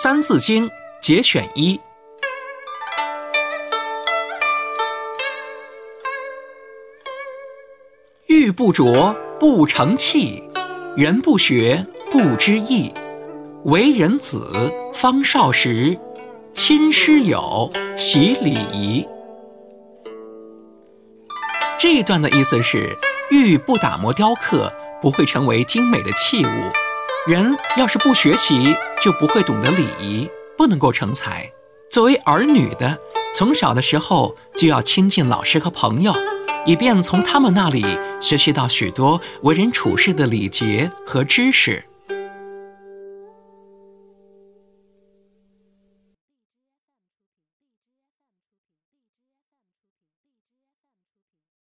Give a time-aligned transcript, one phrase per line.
[0.00, 0.64] 三字经》
[1.02, 1.80] 节选一：
[8.26, 10.40] 玉不琢不成器，
[10.96, 12.94] 人不学不知义。
[13.64, 15.98] 为人子方少时，
[16.54, 19.04] 亲师友习礼仪。
[21.76, 22.96] 这一段的意思是，
[23.32, 24.72] 玉不打磨雕刻，
[25.02, 26.87] 不会成为精美的器物。
[27.28, 31.46] 人要是不学习，就不会懂得礼仪，不能够成才。
[31.90, 32.98] 作为儿女的，
[33.34, 36.10] 从小的时候就要亲近老师和朋友，
[36.64, 37.84] 以便从他们那里
[38.18, 41.84] 学习到许多为人处事的礼节和知识。